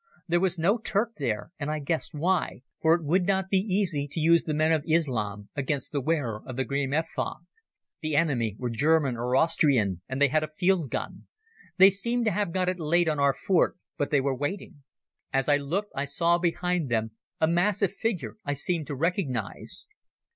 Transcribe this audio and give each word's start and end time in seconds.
There 0.27 0.39
was 0.39 0.57
no 0.57 0.79
Turk 0.79 1.13
there, 1.17 1.51
and 1.59 1.69
I 1.69 1.77
guessed 1.77 2.15
why, 2.15 2.63
for 2.81 2.95
it 2.95 3.03
would 3.03 3.27
not 3.27 3.49
be 3.51 3.59
easy 3.59 4.07
to 4.07 4.19
use 4.19 4.45
the 4.45 4.53
men 4.55 4.71
of 4.71 4.83
Islam 4.87 5.49
against 5.55 5.91
the 5.91 6.01
wearer 6.01 6.41
of 6.43 6.55
the 6.55 6.65
green 6.65 6.91
ephod. 6.91 7.45
The 8.01 8.15
enemy 8.15 8.55
were 8.57 8.71
German 8.71 9.15
or 9.15 9.35
Austrian, 9.35 10.01
and 10.09 10.19
they 10.19 10.29
had 10.29 10.43
a 10.43 10.49
field 10.57 10.89
gun. 10.89 11.27
They 11.77 11.91
seemed 11.91 12.25
to 12.25 12.31
have 12.31 12.51
got 12.51 12.67
it 12.67 12.79
laid 12.79 13.07
on 13.07 13.19
our 13.19 13.35
fort; 13.45 13.77
but 13.95 14.09
they 14.09 14.21
were 14.21 14.33
waiting. 14.33 14.81
As 15.31 15.47
I 15.47 15.57
looked 15.57 15.91
I 15.95 16.05
saw 16.05 16.39
behind 16.39 16.89
them 16.89 17.11
a 17.39 17.47
massive 17.47 17.91
figure 17.93 18.37
I 18.43 18.53
seemed 18.53 18.87
to 18.87 18.95
recognize. 18.95 19.87